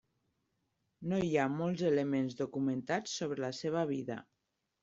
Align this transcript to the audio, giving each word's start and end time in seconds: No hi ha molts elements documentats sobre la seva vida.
No 1.11 1.19
hi 1.25 1.29
ha 1.41 1.45
molts 1.59 1.85
elements 1.91 2.39
documentats 2.41 3.15
sobre 3.21 3.47
la 3.47 3.55
seva 3.63 3.89
vida. 3.97 4.19